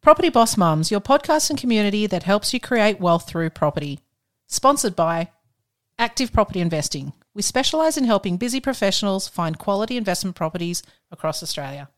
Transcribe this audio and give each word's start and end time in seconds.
Property 0.00 0.28
Boss 0.28 0.56
Mums, 0.56 0.92
your 0.92 1.00
podcast 1.00 1.50
and 1.50 1.58
community 1.58 2.06
that 2.06 2.22
helps 2.22 2.54
you 2.54 2.60
create 2.60 3.00
wealth 3.00 3.28
through 3.28 3.50
property. 3.50 3.98
Sponsored 4.46 4.94
by 4.94 5.30
Active 5.98 6.32
Property 6.32 6.60
Investing. 6.60 7.12
We 7.34 7.42
specialise 7.42 7.96
in 7.96 8.04
helping 8.04 8.36
busy 8.36 8.60
professionals 8.60 9.26
find 9.26 9.58
quality 9.58 9.96
investment 9.96 10.36
properties 10.36 10.84
across 11.10 11.42
Australia. 11.42 11.88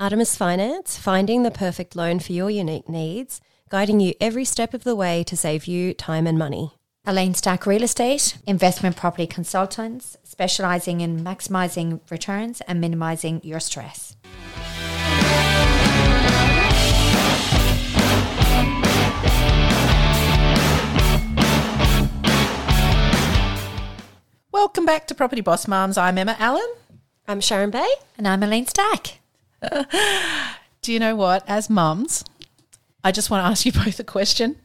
Artemis 0.00 0.34
Finance, 0.34 0.96
finding 0.96 1.42
the 1.42 1.50
perfect 1.50 1.94
loan 1.94 2.20
for 2.20 2.32
your 2.32 2.48
unique 2.48 2.88
needs, 2.88 3.42
guiding 3.68 4.00
you 4.00 4.14
every 4.18 4.46
step 4.46 4.72
of 4.72 4.84
the 4.84 4.96
way 4.96 5.22
to 5.24 5.36
save 5.36 5.66
you 5.66 5.92
time 5.92 6.26
and 6.26 6.38
money. 6.38 6.72
Elaine 7.06 7.34
Stack 7.34 7.66
Real 7.66 7.82
Estate, 7.82 8.38
investment 8.46 8.96
property 8.96 9.26
consultants, 9.26 10.16
specialising 10.24 11.02
in 11.02 11.22
maximising 11.22 12.00
returns 12.10 12.62
and 12.62 12.80
minimising 12.80 13.42
your 13.44 13.60
stress. 13.60 14.16
Back 24.90 25.06
to 25.06 25.14
Property 25.14 25.40
Boss 25.40 25.68
Mums. 25.68 25.96
I'm 25.96 26.18
Emma 26.18 26.34
Allen. 26.40 26.68
I'm 27.28 27.40
Sharon 27.40 27.70
Bae. 27.70 27.94
And 28.18 28.26
I'm 28.26 28.42
Elaine 28.42 28.66
Stack. 28.66 29.20
Do 30.82 30.92
you 30.92 30.98
know 30.98 31.14
what? 31.14 31.44
As 31.48 31.70
mums, 31.70 32.24
I 33.04 33.12
just 33.12 33.30
want 33.30 33.44
to 33.44 33.48
ask 33.48 33.64
you 33.64 33.70
both 33.84 34.00
a 34.00 34.04
question. 34.04 34.56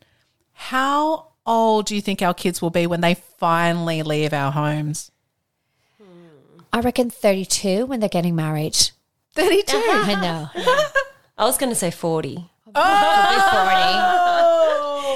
How 0.53 1.27
old 1.45 1.85
do 1.85 1.93
you 1.93 2.01
think 2.01 2.23
our 2.23 2.33
kids 2.33 2.59
will 2.59 2.71
be 2.71 2.87
when 2.87 3.01
they 3.01 3.13
finally 3.13 4.01
leave 4.01 4.33
our 4.33 4.51
homes? 4.51 5.11
I 6.73 6.79
reckon 6.79 7.11
32 7.11 7.85
when 7.85 7.99
they're 7.99 8.09
getting 8.09 8.35
married. 8.35 8.75
32. 9.35 9.77
I 9.77 10.15
know. 10.19 10.49
I 11.37 11.45
was 11.45 11.59
going 11.59 11.69
to 11.71 11.75
say 11.75 11.91
40. 11.91 12.49
Oh, 12.73 14.24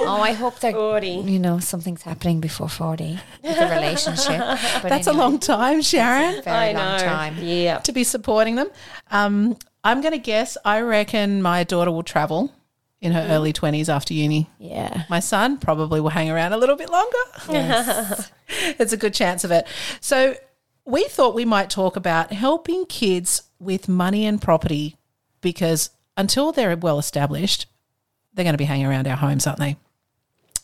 I 0.08 0.34
hope 0.34 0.60
they're 0.60 0.72
40. 0.72 1.08
You 1.10 1.40
know, 1.40 1.60
something's 1.60 2.04
happening 2.04 2.40
before 2.40 2.70
40 2.70 3.20
with 3.44 3.58
the 3.58 3.66
relationship. 3.66 4.40
But 4.82 4.90
That's 4.90 5.08
a 5.08 5.14
long 5.14 5.40
time, 5.40 5.82
Sharon, 5.82 6.42
very 6.44 6.74
long 6.74 7.00
time. 7.00 7.36
Yeah. 7.40 7.80
to 7.80 7.92
be 7.92 8.04
supporting 8.04 8.56
them. 8.56 8.70
Um, 9.12 9.58
I'm 9.84 10.02
going 10.02 10.14
to 10.14 10.18
guess, 10.20 10.58
I 10.66 10.82
reckon 10.82 11.42
my 11.42 11.64
daughter 11.64 11.92
will 11.92 12.04
travel 12.04 12.54
in 13.02 13.14
her 13.14 13.26
early 13.30 13.54
20s 13.54 13.88
after 13.88 14.14
uni. 14.14 14.50
Yeah. 14.60 15.04
My 15.10 15.20
son 15.22 15.58
probably 15.58 16.02
will 16.02 16.10
hang 16.10 16.30
around 16.30 16.54
a 16.54 16.58
little 16.58 16.76
bit 16.76 16.90
longer. 16.90 17.18
It's 18.80 18.92
a 18.94 18.98
good 18.98 19.14
chance 19.14 19.44
of 19.44 19.52
it. 19.52 19.68
So, 20.02 20.36
we 20.84 21.04
thought 21.04 21.36
we 21.36 21.46
might 21.46 21.70
talk 21.70 21.96
about 21.96 22.34
helping 22.34 22.86
kids 22.88 23.44
with 23.60 23.88
money 23.88 24.26
and 24.26 24.42
property 24.42 24.96
because 25.40 25.92
until 26.18 26.52
they're 26.52 26.76
well 26.76 26.98
established, 26.98 27.68
they're 28.34 28.44
going 28.44 28.54
to 28.54 28.58
be 28.58 28.66
hanging 28.66 28.88
around 28.88 29.08
our 29.08 29.16
homes, 29.18 29.46
aren't 29.46 29.60
they? 29.60 29.78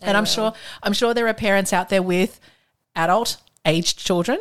And 0.02 0.18
I'm 0.18 0.26
sure 0.26 0.54
I'm 0.84 0.94
sure 0.94 1.14
there 1.14 1.28
are 1.28 1.34
parents 1.34 1.74
out 1.74 1.90
there 1.90 2.02
with 2.02 2.40
adult 2.96 3.38
aged 3.66 4.00
children 4.00 4.40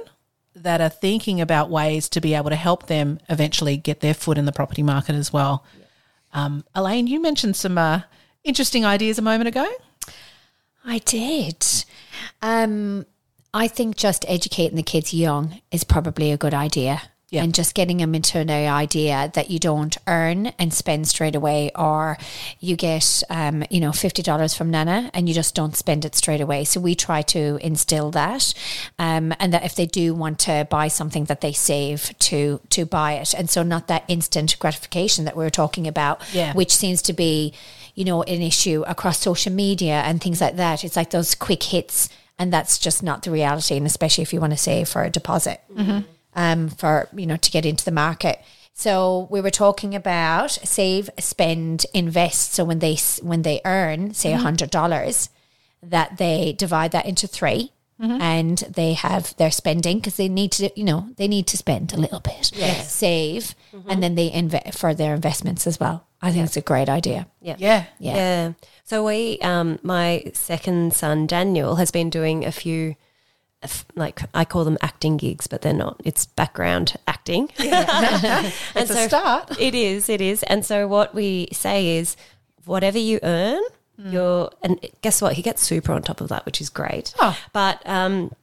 that 0.55 0.81
are 0.81 0.89
thinking 0.89 1.41
about 1.41 1.71
ways 1.71 2.09
to 2.11 2.21
be 2.21 2.35
able 2.35 2.51
to 2.51 2.57
help 2.57 2.87
them 2.87 3.19
eventually 3.29 3.77
get 3.77 4.01
their 4.01 4.15
foot 4.15 4.39
in 4.39 4.45
the 4.45 4.53
property 4.53 4.83
market 4.83 5.15
as 5.15 5.33
well. 5.33 5.65
Um, 6.33 6.65
Elaine, 6.75 7.07
you 7.07 7.21
mentioned 7.21 7.57
some 7.57 7.77
uh, 7.77 8.03
interesting 8.45 8.85
ideas 8.85 9.19
a 9.19 9.23
moment 9.23 9.49
ago. 9.49 9.69
I 10.85 10.99
did. 10.99 11.65
Um, 12.43 13.07
I 13.53 13.69
think 13.69 13.97
just 13.97 14.25
educating 14.29 14.77
the 14.77 14.83
kids 14.83 15.15
young 15.15 15.61
is 15.71 15.85
probably 15.85 16.31
a 16.31 16.37
good 16.37 16.55
idea. 16.55 17.03
And 17.43 17.55
just 17.55 17.75
getting 17.75 17.97
them 17.99 18.15
into 18.15 18.45
the 18.45 18.53
idea 18.69 19.31
that 19.35 19.51
you 19.51 19.59
don't 19.59 19.97
earn 20.07 20.47
and 20.59 20.73
spend 20.73 21.09
straight 21.09 21.35
away, 21.35 21.71
or 21.75 22.17
you 22.61 22.77
get, 22.77 23.23
um, 23.31 23.65
you 23.71 23.81
know, 23.81 23.93
fifty 23.93 24.23
dollars 24.23 24.55
from 24.55 24.71
Nana 24.71 25.11
and 25.15 25.29
you 25.29 25.35
just 25.35 25.55
don't 25.55 25.77
spend 25.77 26.05
it 26.05 26.15
straight 26.15 26.41
away. 26.41 26.65
So 26.65 26.81
we 26.81 26.95
try 26.95 27.23
to 27.23 27.59
instill 27.61 28.11
that, 28.13 28.55
um, 28.99 29.33
and 29.41 29.53
that 29.53 29.65
if 29.65 29.75
they 29.75 29.87
do 29.87 30.15
want 30.15 30.39
to 30.41 30.67
buy 30.71 30.89
something, 30.89 31.25
that 31.27 31.41
they 31.41 31.53
save 31.53 32.17
to 32.21 32.61
to 32.71 32.85
buy 32.87 33.15
it, 33.15 33.35
and 33.35 33.49
so 33.51 33.63
not 33.63 33.89
that 33.89 34.05
instant 34.09 34.59
gratification 34.59 35.25
that 35.25 35.37
we 35.37 35.45
are 35.45 35.51
talking 35.51 35.87
about, 35.87 36.21
Yeah. 36.33 36.53
which 36.55 36.75
seems 36.75 37.03
to 37.03 37.13
be, 37.13 37.53
you 37.95 38.05
know, 38.05 38.23
an 38.23 38.43
issue 38.43 38.85
across 38.87 39.19
social 39.19 39.53
media 39.53 40.03
and 40.05 40.21
things 40.23 40.41
like 40.41 40.57
that. 40.57 40.85
It's 40.85 40.97
like 40.97 41.11
those 41.11 41.35
quick 41.35 41.63
hits, 41.63 42.09
and 42.39 42.53
that's 42.53 42.79
just 42.79 43.03
not 43.03 43.23
the 43.23 43.31
reality. 43.31 43.77
And 43.77 43.87
especially 43.87 44.23
if 44.23 44.33
you 44.33 44.41
want 44.41 44.53
to 44.53 44.57
save 44.59 44.89
for 44.89 45.03
a 45.05 45.11
deposit, 45.11 45.61
um, 46.35 46.69
for 46.69 47.09
you 47.15 47.27
know 47.27 47.37
to 47.37 47.51
get 47.51 47.65
into 47.67 47.85
the 47.85 47.91
market. 47.93 48.41
So 48.77 49.29
we 49.31 49.41
were 49.41 49.51
talking 49.53 49.95
about 49.95 50.51
save, 50.51 51.09
spend, 51.19 51.87
invest. 51.95 52.55
So 52.55 52.65
when 52.65 52.81
they 52.81 52.97
when 53.23 53.43
they 53.43 53.61
earn 53.65 54.15
say 54.15 54.33
a 54.33 54.39
hundred 54.39 54.71
dollars, 54.71 55.29
that 55.83 56.17
they 56.19 56.53
divide 56.59 56.91
that 56.93 57.07
into 57.07 57.27
3 57.27 57.71
and 58.01 58.59
they 58.69 58.93
have 58.95 59.35
their 59.37 59.51
spending 59.53 59.99
because 59.99 60.17
they 60.17 60.29
need 60.29 60.51
to 60.53 60.69
you 60.75 60.85
know 60.85 61.09
they 61.17 61.29
need 61.29 61.47
to 61.47 61.57
spend 61.57 61.93
a 61.93 61.97
little 61.97 62.21
bit 62.21 62.51
save 62.83 63.55
and 63.89 64.03
then 64.03 64.15
they 64.17 64.31
invest 64.33 64.77
for 64.79 64.93
their 64.95 65.15
investments 65.15 65.67
as 65.67 65.79
well 65.79 66.05
i 66.21 66.31
think 66.33 66.45
it's 66.45 66.57
a 66.57 66.61
great 66.61 66.89
idea 66.89 67.27
Yeah. 67.41 67.57
Yeah. 67.59 67.85
yeah, 67.99 68.15
Yeah. 68.17 68.53
So 68.85 69.05
we, 69.07 69.39
um, 69.41 69.79
my 69.83 70.25
second 70.35 70.93
son 70.93 71.27
Daniel 71.27 71.77
has 71.77 71.91
been 71.91 72.11
doing 72.11 72.45
a 72.45 72.53
few, 72.53 72.91
f- 72.91 72.97
like 73.95 74.23
I 74.35 74.45
call 74.45 74.65
them 74.65 74.79
acting 74.81 75.17
gigs, 75.17 75.47
but 75.47 75.63
they're 75.63 75.73
not. 75.73 76.01
It's 76.05 76.27
background 76.27 76.97
acting. 77.07 77.51
and 77.59 78.53
It's 78.75 78.91
a 78.91 79.09
start. 79.09 79.59
It 79.61 79.75
is. 79.75 80.09
It 80.09 80.21
is. 80.21 80.43
And 80.45 80.65
so 80.65 80.87
what 80.87 81.15
we 81.15 81.49
say 81.53 81.97
is, 81.99 82.17
whatever 82.65 82.99
you 82.99 83.21
earn, 83.23 83.63
you're, 83.97 84.51
and 84.63 84.85
guess 85.03 85.23
what? 85.23 85.35
He 85.35 85.43
gets 85.43 85.63
super 85.63 85.93
on 85.93 86.03
top 86.03 86.21
of 86.21 86.29
that, 86.29 86.45
which 86.47 86.61
is 86.61 86.69
great. 86.69 87.15
Oh. 87.21 87.39
But 87.53 87.81
um, 87.87 88.35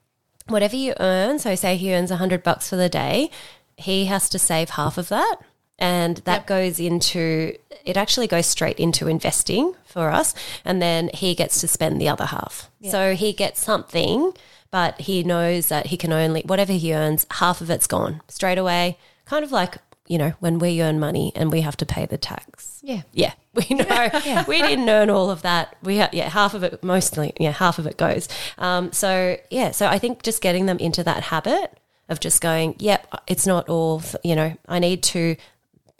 whatever 0.47 0.75
you 0.75 0.93
earn, 0.99 1.39
so 1.39 1.55
say 1.55 1.75
he 1.75 1.93
earns 1.93 2.11
a 2.11 2.17
hundred 2.17 2.43
bucks 2.43 2.69
for 2.69 2.77
the 2.77 2.89
day, 2.89 3.29
he 3.77 4.05
has 4.05 4.29
to 4.29 4.39
save 4.39 4.71
half 4.71 4.97
of 4.97 5.09
that. 5.09 5.37
And 5.81 6.17
that 6.25 6.45
goes 6.45 6.79
into, 6.79 7.57
it 7.83 7.97
actually 7.97 8.27
goes 8.27 8.45
straight 8.45 8.79
into 8.79 9.07
investing 9.07 9.73
for 9.83 10.11
us. 10.11 10.35
And 10.63 10.79
then 10.79 11.09
he 11.11 11.33
gets 11.33 11.59
to 11.61 11.67
spend 11.67 11.99
the 11.99 12.07
other 12.07 12.27
half. 12.27 12.69
So 12.91 13.15
he 13.15 13.33
gets 13.33 13.61
something, 13.63 14.33
but 14.69 15.01
he 15.01 15.23
knows 15.23 15.69
that 15.69 15.87
he 15.87 15.97
can 15.97 16.13
only, 16.13 16.43
whatever 16.43 16.71
he 16.71 16.93
earns, 16.93 17.25
half 17.31 17.61
of 17.61 17.69
it's 17.71 17.87
gone 17.87 18.21
straight 18.27 18.59
away. 18.59 18.99
Kind 19.25 19.43
of 19.43 19.51
like, 19.51 19.77
you 20.07 20.19
know, 20.19 20.33
when 20.39 20.59
we 20.59 20.83
earn 20.83 20.99
money 20.99 21.31
and 21.35 21.51
we 21.51 21.61
have 21.61 21.77
to 21.77 21.85
pay 21.85 22.05
the 22.05 22.17
tax. 22.17 22.79
yeah 22.83 23.01
Yeah, 23.11 23.33
we 23.55 23.75
know. 23.75 24.09
We 24.47 24.61
didn't 24.61 24.87
earn 24.87 25.09
all 25.09 25.31
of 25.31 25.41
that. 25.41 25.75
We 25.81 25.97
ha- 25.97 26.09
yeah, 26.11 26.29
half 26.29 26.53
of 26.53 26.61
it 26.63 26.83
mostly. 26.83 27.33
Yeah, 27.39 27.51
half 27.51 27.79
of 27.79 27.87
it 27.87 27.97
goes. 27.97 28.27
Um, 28.59 28.91
so 28.91 29.37
yeah, 29.49 29.71
so 29.71 29.87
I 29.87 29.97
think 29.97 30.21
just 30.21 30.43
getting 30.43 30.67
them 30.67 30.77
into 30.77 31.03
that 31.03 31.23
habit 31.23 31.75
of 32.07 32.19
just 32.19 32.41
going, 32.41 32.75
yep, 32.77 33.07
it's 33.27 33.47
not 33.47 33.67
all. 33.69 34.03
You 34.23 34.35
know, 34.35 34.57
I 34.67 34.79
need 34.79 35.01
to 35.03 35.37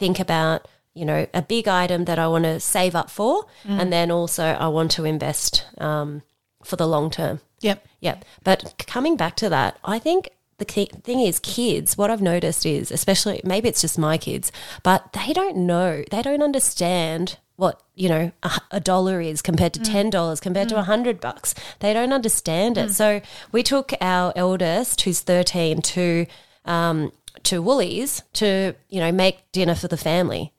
think 0.02 0.18
about 0.18 0.66
you 0.94 1.04
know 1.04 1.26
a 1.32 1.42
big 1.42 1.68
item 1.68 2.06
that 2.06 2.18
I 2.18 2.26
want 2.26 2.44
to 2.44 2.58
save 2.58 2.94
up 2.96 3.08
for, 3.08 3.46
and 3.64 3.92
then 3.92 4.10
also 4.10 4.44
I 4.44 4.68
want 4.68 4.90
to 4.92 5.04
invest 5.04 5.64
um, 5.78 6.22
for 6.64 6.76
the 6.76 6.88
long 6.88 7.08
term. 7.10 7.40
Yep. 7.60 7.86
Yeah. 8.00 8.16
But 8.42 8.84
coming 8.86 9.16
back 9.16 9.36
to 9.36 9.48
that, 9.48 9.78
I 9.84 9.98
think 10.00 10.30
the 10.58 10.64
key 10.64 10.86
thing 11.04 11.20
is 11.20 11.38
kids, 11.38 11.96
what 11.96 12.10
I've 12.10 12.22
noticed 12.22 12.66
is, 12.66 12.90
especially 12.90 13.40
maybe 13.44 13.68
it's 13.68 13.80
just 13.80 13.98
my 13.98 14.18
kids, 14.18 14.50
but 14.82 15.12
they 15.12 15.32
don't 15.32 15.56
know, 15.56 16.04
they 16.10 16.22
don't 16.22 16.42
understand 16.42 17.38
what, 17.56 17.80
you 17.94 18.08
know, 18.08 18.32
a, 18.42 18.50
a 18.72 18.80
dollar 18.80 19.20
is 19.20 19.42
compared 19.42 19.74
to 19.74 19.80
$10, 19.80 20.40
compared 20.40 20.68
to 20.70 20.78
a 20.78 20.82
hundred 20.82 21.20
bucks. 21.20 21.54
They 21.78 21.92
don't 21.92 22.12
understand 22.12 22.76
it. 22.76 22.92
So 22.94 23.20
we 23.52 23.62
took 23.62 23.92
our 24.00 24.32
eldest, 24.34 25.02
who's 25.02 25.20
13, 25.20 25.82
to, 25.82 26.26
um, 26.64 27.12
to 27.44 27.62
Woolies 27.62 28.22
to, 28.34 28.74
you 28.88 29.00
know, 29.00 29.12
make 29.12 29.50
dinner 29.52 29.74
for 29.74 29.88
the 29.88 29.96
family. 29.96 30.52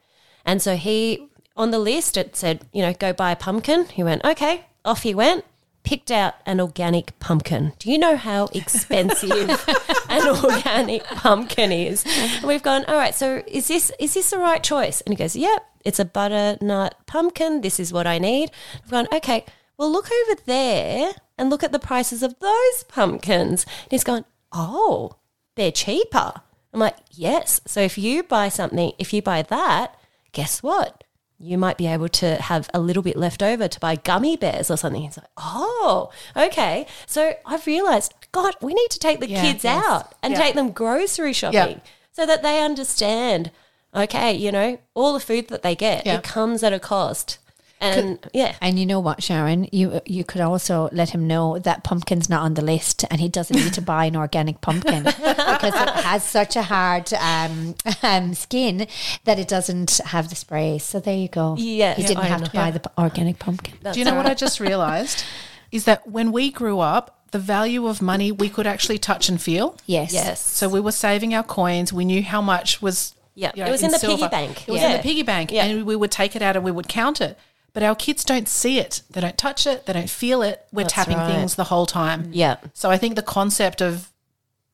And 0.46 0.62
so 0.62 0.76
he, 0.76 1.28
on 1.56 1.72
the 1.72 1.80
list, 1.80 2.18
it 2.18 2.36
said, 2.36 2.66
you 2.74 2.82
know, 2.82 2.94
go 2.94 3.14
buy 3.14 3.32
a 3.32 3.36
pumpkin. 3.36 3.86
He 3.86 4.04
went, 4.04 4.24
okay, 4.26 4.66
off 4.84 5.04
he 5.04 5.16
went, 5.16 5.46
picked 5.84 6.12
out 6.12 6.36
an 6.46 6.60
organic 6.60 7.18
pumpkin. 7.20 7.74
Do 7.80 7.92
you 7.92 7.98
know 7.98 8.18
how 8.18 8.48
expensive 8.54 9.32
an 10.10 10.28
organic 10.28 11.04
pumpkin 11.04 11.72
is? 11.72 12.06
And 12.06 12.48
we've 12.48 12.64
gone, 12.64 12.86
all 12.86 12.96
right, 12.96 13.14
so 13.14 13.44
is 13.48 13.68
this 13.68 13.92
is 14.00 14.14
this 14.14 14.32
the 14.32 14.40
right 14.40 14.64
choice? 14.64 15.02
And 15.02 15.14
he 15.14 15.18
goes, 15.18 15.36
yep, 15.36 15.66
it's 15.84 16.00
a 16.00 16.06
butternut 16.06 16.96
pumpkin. 17.06 17.62
This 17.62 17.80
is 17.80 17.94
what 17.94 18.08
I 18.08 18.18
need. 18.18 18.52
I've 18.84 18.92
gone, 18.92 19.08
okay, 19.14 19.46
well, 19.78 19.92
look 19.92 20.10
over 20.24 20.42
there 20.46 21.12
and 21.38 21.50
look 21.50 21.64
at 21.64 21.72
the 21.72 21.80
prices 21.80 22.24
of 22.24 22.40
those 22.40 22.84
pumpkins. 22.88 23.66
And 23.84 23.92
he's 23.92 24.04
gone, 24.04 24.26
oh, 24.52 25.18
they're 25.56 25.72
cheaper. 25.72 26.34
I'm 26.74 26.80
like, 26.80 26.96
yes. 27.12 27.62
So 27.66 27.82
if 27.82 27.98
you 27.98 28.24
buy 28.24 28.50
something, 28.50 28.92
if 28.98 29.14
you 29.14 29.22
buy 29.22 29.44
that, 29.44 29.96
guess 30.32 30.64
what? 30.64 31.04
You 31.40 31.58
might 31.58 31.78
be 31.78 31.88
able 31.88 32.10
to 32.10 32.36
have 32.42 32.70
a 32.74 32.80
little 32.80 33.04
bit 33.04 33.16
left 33.18 33.44
over 33.44 33.68
to 33.68 33.80
buy 33.80 33.96
gummy 33.96 34.38
bears 34.38 34.72
or 34.72 34.78
something. 34.78 35.04
It's 35.04 35.18
like, 35.18 35.28
oh, 35.38 36.10
okay. 36.38 36.88
So 37.06 37.34
I've 37.46 37.68
realized, 37.68 38.14
God, 38.32 38.56
we 38.62 38.74
need 38.74 38.90
to 38.92 39.00
take 39.00 39.20
the 39.20 39.30
Yeah, 39.30 39.42
kids 39.42 39.64
yes. 39.64 39.84
out 39.86 40.16
and 40.24 40.34
Yeah. 40.34 40.40
take 40.40 40.56
them 40.56 40.72
grocery 40.72 41.34
shopping 41.34 41.82
so 42.12 42.26
that 42.26 42.44
they 42.44 42.62
understand. 42.64 43.52
Okay, 43.96 44.34
you 44.34 44.52
know, 44.52 44.80
all 44.96 45.14
the 45.14 45.20
food 45.20 45.50
that 45.50 45.62
they 45.62 45.76
get, 45.76 46.06
Yeah. 46.06 46.16
it 46.18 46.24
comes 46.24 46.64
at 46.64 46.74
a 46.74 46.80
cost. 46.80 47.38
And 47.84 48.20
yeah. 48.34 48.56
And 48.62 48.80
you 48.80 48.86
know 48.86 49.00
what, 49.00 49.22
Sharon? 49.22 49.68
You 49.72 50.02
you 50.06 50.24
could 50.24 50.42
also 50.42 50.90
let 50.92 51.10
him 51.10 51.28
know 51.28 51.60
that 51.60 51.84
pumpkin's 51.84 52.30
not 52.30 52.42
on 52.42 52.54
the 52.54 52.62
list, 52.62 53.04
and 53.12 53.20
he 53.20 53.30
doesn't 53.30 53.56
need 53.56 53.74
to 53.74 53.82
buy 53.94 54.06
an 54.06 54.16
organic 54.16 54.62
pumpkin 54.62 55.04
because 55.04 55.74
it 55.76 55.90
has 56.04 56.24
such 56.24 56.56
a 56.56 56.64
hard 56.64 57.12
um, 57.14 57.76
um, 58.02 58.34
skin 58.34 58.88
that 59.26 59.40
it 59.40 59.48
doesn't 59.48 59.98
have 60.06 60.30
the 60.30 60.36
spray. 60.36 60.78
So 60.80 61.00
there 61.00 61.16
you 61.18 61.28
go. 61.28 61.56
Yeah, 61.58 61.94
he 61.96 62.02
yeah, 62.04 62.08
didn't 62.08 62.24
I 62.24 62.28
have 62.28 62.42
know. 62.42 62.48
to 62.48 62.54
buy 62.54 62.72
the 62.72 62.80
p- 62.80 62.90
organic 62.98 63.40
pumpkin. 63.40 63.76
Do 63.92 64.00
you 64.00 64.06
know 64.06 64.16
what 64.16 64.26
I 64.26 64.34
just 64.34 64.60
realized? 64.60 65.24
Is 65.72 65.86
that 65.86 66.08
when 66.08 66.32
we 66.32 66.52
grew 66.52 66.80
up, 66.80 67.20
the 67.32 67.40
value 67.40 67.88
of 67.88 68.00
money 68.00 68.32
we 68.32 68.48
could 68.48 68.68
actually 68.68 69.00
touch 69.00 69.28
and 69.28 69.42
feel. 69.42 69.76
Yes. 69.88 70.14
Yes. 70.14 70.40
So 70.40 70.70
we 70.70 70.80
were 70.80 70.92
saving 70.92 71.34
our 71.34 71.42
coins. 71.44 71.92
We 71.92 72.06
knew 72.06 72.22
how 72.22 72.42
much 72.42 72.82
was. 72.82 73.16
Yeah, 73.36 73.52
you 73.56 73.64
it 73.64 73.72
was 73.72 73.82
in 73.82 73.90
the 73.90 73.98
piggy 73.98 74.28
bank. 74.28 74.68
It 74.68 74.72
was 74.72 74.84
in 74.84 74.92
the 74.92 75.00
piggy 75.00 75.24
bank, 75.24 75.52
Yeah. 75.52 75.66
and 75.66 75.86
we 75.88 75.96
would 75.96 76.12
take 76.12 76.36
it 76.36 76.44
out 76.44 76.56
and 76.56 76.64
we 76.64 76.70
would 76.70 76.88
count 76.88 77.20
it. 77.20 77.36
But 77.74 77.84
our 77.84 77.96
kids 77.96 78.24
don't 78.24 78.48
see 78.48 78.78
it. 78.80 79.02
They 79.10 79.20
don't 79.22 79.38
touch 79.38 79.66
it. 79.66 79.86
They 79.88 79.94
don't 79.94 80.10
feel 80.10 80.44
it. 80.44 80.66
We're 80.72 80.86
tapping 80.86 81.18
right. 81.18 81.32
things 81.34 81.56
the 81.56 81.64
whole 81.66 81.86
time. 81.88 82.30
Yeah. 82.32 82.58
So 82.74 82.92
I 82.92 82.98
think 82.98 83.16
the 83.16 83.24
concept 83.24 83.82
of 83.82 84.12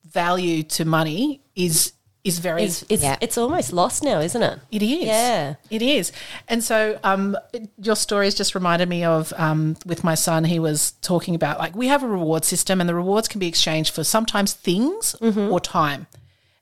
value 0.06 0.64
to 0.64 0.86
money 0.86 1.42
is 1.56 1.94
is 2.26 2.40
very 2.40 2.64
It's 2.64 2.84
it's, 2.90 3.02
Yeah. 3.02 3.16
it's 3.22 3.38
almost 3.38 3.72
lost 3.72 4.04
now, 4.04 4.20
isn't 4.20 4.44
it? 4.44 4.60
it 4.72 4.82
is. 4.82 5.06
Yeah. 5.06 5.56
It 5.70 5.82
is. 5.82 6.12
And 6.50 6.62
so 6.62 7.00
um, 7.02 7.38
your 7.82 7.96
stories 7.96 8.36
just 8.36 8.54
reminded 8.56 8.90
me 8.90 9.06
of 9.06 9.32
um, 9.38 9.78
with 9.86 10.04
my 10.04 10.16
son, 10.16 10.44
he 10.44 10.60
was 10.60 10.92
talking 11.02 11.34
about 11.34 11.60
like 11.60 11.78
we 11.78 11.88
have 11.88 12.04
a 12.04 12.08
reward 12.08 12.44
system 12.44 12.82
and 12.82 12.90
the 12.90 12.94
rewards 12.96 13.30
can 13.30 13.40
be 13.40 13.48
exchanged 13.48 13.94
for 13.96 14.04
sometimes 14.04 14.52
things 14.54 15.16
or 15.22 15.62
time. 15.62 16.08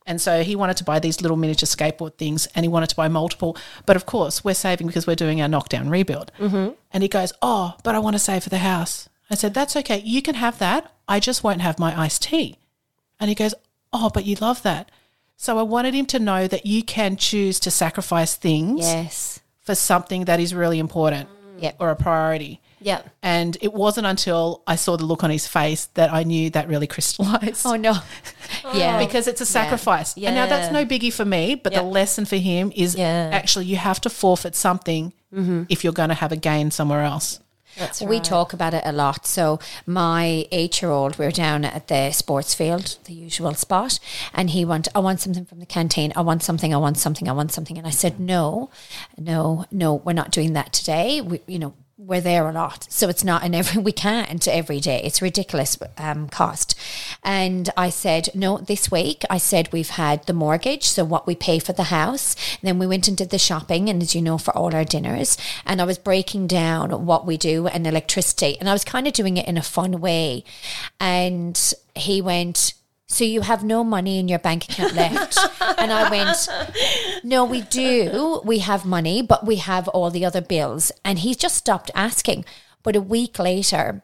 And 0.07 0.19
so 0.21 0.41
he 0.41 0.55
wanted 0.55 0.77
to 0.77 0.83
buy 0.85 0.99
these 0.99 1.21
little 1.21 1.35
miniature 1.37 1.67
skateboard 1.67 2.15
things 2.17 2.47
and 2.55 2.63
he 2.63 2.69
wanted 2.69 2.89
to 2.89 2.95
buy 2.95 3.09
multiple. 3.09 3.57
But 3.85 3.95
of 3.97 4.05
course, 4.05 4.43
we're 4.43 4.53
saving 4.55 4.87
because 4.87 5.05
we're 5.05 5.15
doing 5.15 5.41
our 5.41 5.49
knockdown 5.49 5.89
rebuild. 5.89 6.31
Mm-hmm. 6.39 6.73
And 6.93 7.03
he 7.03 7.09
goes, 7.09 7.33
Oh, 7.41 7.75
but 7.83 7.93
I 7.93 7.99
want 7.99 8.15
to 8.15 8.19
save 8.19 8.43
for 8.43 8.49
the 8.49 8.59
house. 8.59 9.09
I 9.29 9.35
said, 9.35 9.53
That's 9.53 9.75
okay. 9.75 9.99
You 9.99 10.21
can 10.21 10.35
have 10.35 10.59
that. 10.59 10.91
I 11.07 11.19
just 11.19 11.43
won't 11.43 11.61
have 11.61 11.77
my 11.77 11.97
iced 11.99 12.23
tea. 12.23 12.57
And 13.19 13.27
he 13.29 13.35
goes, 13.35 13.53
Oh, 13.91 14.09
but 14.13 14.25
you 14.25 14.35
love 14.39 14.63
that. 14.63 14.89
So 15.35 15.59
I 15.59 15.63
wanted 15.63 15.93
him 15.93 16.05
to 16.07 16.19
know 16.19 16.47
that 16.47 16.65
you 16.65 16.83
can 16.83 17.15
choose 17.17 17.59
to 17.59 17.69
sacrifice 17.69 18.35
things 18.35 18.79
Yes. 18.81 19.39
for 19.61 19.75
something 19.75 20.25
that 20.25 20.39
is 20.39 20.53
really 20.55 20.79
important 20.79 21.27
Yep. 21.59 21.75
or 21.79 21.89
a 21.89 21.95
priority. 21.97 22.61
Yeah. 22.87 23.01
And 23.21 23.57
it 23.59 23.73
wasn't 23.73 24.07
until 24.07 24.63
I 24.65 24.77
saw 24.77 24.95
the 24.95 25.03
look 25.03 25.21
on 25.25 25.29
his 25.29 25.45
face 25.45 25.87
that 25.95 26.13
I 26.13 26.23
knew 26.23 26.49
that 26.51 26.69
really 26.69 26.87
crystallized. 26.95 27.65
Oh 27.65 27.75
no. 27.75 27.95
yeah. 28.73 28.97
Because 28.97 29.27
it's 29.27 29.41
a 29.41 29.45
sacrifice. 29.45 30.15
And 30.15 30.35
now 30.35 30.47
that's 30.47 30.71
no 30.71 30.85
biggie 30.85 31.11
for 31.11 31.25
me, 31.25 31.55
but 31.55 31.73
Yeah. 31.73 31.81
the 31.81 31.87
lesson 31.87 32.23
for 32.25 32.37
him 32.37 32.71
is 32.75 32.95
Yeah. 32.95 33.29
actually 33.33 33.65
you 33.65 33.75
have 33.75 33.99
to 34.01 34.09
forfeit 34.09 34.55
something 34.55 35.11
mm-hmm. 35.33 35.63
if 35.67 35.83
you're 35.83 35.99
going 36.01 36.13
to 36.15 36.15
have 36.23 36.31
a 36.31 36.37
gain 36.37 36.71
somewhere 36.71 37.03
else. 37.03 37.41
That's 37.77 38.01
We 38.01 38.19
talk 38.19 38.53
about 38.53 38.73
it 38.73 38.83
a 38.85 38.91
lot. 38.91 39.27
So 39.27 39.59
my 39.85 40.47
eight-year-old, 40.51 41.19
we 41.19 41.25
were 41.25 41.31
down 41.31 41.65
at 41.65 41.89
the 41.89 42.11
sports 42.11 42.55
field, 42.55 42.97
the 43.03 43.13
usual 43.13 43.53
spot, 43.53 43.99
and 44.33 44.49
he 44.49 44.65
went, 44.65 44.87
"I 44.95 44.99
want 44.99 45.19
something 45.21 45.45
from 45.45 45.59
the 45.59 45.67
canteen. 45.67 46.11
I 46.15 46.21
want 46.21 46.41
something. 46.41 46.73
I 46.73 46.77
want 46.77 46.97
something. 46.97 47.29
I 47.29 47.33
want 47.33 47.51
something." 47.51 47.77
And 47.77 47.85
I 47.85 47.91
said, 47.91 48.19
"No, 48.19 48.71
no, 49.15 49.65
no. 49.69 49.93
We're 49.93 50.13
not 50.13 50.31
doing 50.31 50.53
that 50.53 50.73
today. 50.73 51.21
We, 51.21 51.41
you 51.45 51.59
know." 51.59 51.73
We're 51.99 52.21
there 52.21 52.47
a 52.47 52.53
lot, 52.53 52.85
so 52.91 53.09
it's 53.09 53.23
not 53.23 53.43
an 53.43 53.55
every. 53.55 53.81
We 53.87 53.91
can't 53.91 54.47
every 54.47 54.79
day. 54.79 55.01
It's 55.03 55.19
ridiculous 55.19 55.79
um, 55.97 56.29
cost. 56.29 56.77
And 57.23 57.71
I 57.75 57.89
said 57.89 58.29
no. 58.35 58.59
This 58.59 58.91
week, 58.91 59.23
I 59.31 59.39
said 59.39 59.73
we've 59.73 59.89
had 59.89 60.23
the 60.27 60.33
mortgage, 60.33 60.83
so 60.83 61.03
what 61.03 61.25
we 61.25 61.33
pay 61.33 61.57
for 61.57 61.73
the 61.73 61.85
house. 61.85 62.35
And 62.61 62.67
then 62.67 62.77
we 62.77 62.85
went 62.85 63.07
and 63.07 63.17
did 63.17 63.31
the 63.31 63.39
shopping, 63.39 63.89
and 63.89 64.03
as 64.03 64.13
you 64.13 64.21
know, 64.21 64.37
for 64.37 64.55
all 64.55 64.75
our 64.75 64.85
dinners. 64.85 65.39
And 65.65 65.81
I 65.81 65.85
was 65.85 65.97
breaking 65.97 66.45
down 66.45 67.07
what 67.07 67.25
we 67.25 67.35
do 67.35 67.65
and 67.65 67.87
electricity, 67.87 68.57
and 68.59 68.69
I 68.69 68.73
was 68.73 68.85
kind 68.85 69.07
of 69.07 69.13
doing 69.13 69.37
it 69.37 69.47
in 69.47 69.57
a 69.57 69.63
fun 69.63 69.99
way. 69.99 70.43
And 70.99 71.59
he 71.95 72.21
went, 72.21 72.75
"So 73.07 73.23
you 73.23 73.41
have 73.41 73.63
no 73.63 73.83
money 73.83 74.19
in 74.19 74.27
your 74.27 74.39
bank 74.39 74.69
account 74.69 74.95
left?" 74.95 75.37
and 75.77 75.91
I 75.91 76.09
went, 76.09 76.47
"No, 77.23 77.45
we 77.45 77.61
do. 77.61 78.41
We 78.43 78.59
have 78.59 78.85
money, 78.85 79.21
but 79.21 79.45
we 79.45 79.57
have 79.57 79.87
all 79.89 80.09
the 80.09 80.25
other 80.25 80.41
bills." 80.41 80.91
And 81.03 81.19
he 81.19 81.35
just 81.35 81.55
stopped 81.55 81.91
asking. 81.95 82.45
But 82.83 82.95
a 82.95 83.01
week 83.01 83.39
later, 83.39 84.03